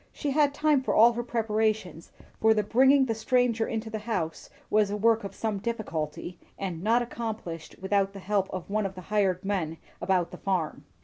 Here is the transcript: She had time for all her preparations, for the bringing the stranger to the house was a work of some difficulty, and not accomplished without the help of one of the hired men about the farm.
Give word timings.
She 0.11 0.31
had 0.31 0.51
time 0.51 0.81
for 0.81 0.95
all 0.95 1.11
her 1.13 1.21
preparations, 1.21 2.11
for 2.39 2.55
the 2.55 2.63
bringing 2.63 3.05
the 3.05 3.13
stranger 3.13 3.69
to 3.77 3.87
the 3.91 3.99
house 3.99 4.49
was 4.71 4.89
a 4.89 4.97
work 4.97 5.23
of 5.23 5.35
some 5.35 5.59
difficulty, 5.59 6.39
and 6.57 6.81
not 6.81 7.03
accomplished 7.03 7.75
without 7.79 8.13
the 8.13 8.19
help 8.19 8.49
of 8.49 8.67
one 8.67 8.87
of 8.87 8.95
the 8.95 9.01
hired 9.13 9.45
men 9.45 9.77
about 10.01 10.31
the 10.31 10.37
farm. 10.39 10.85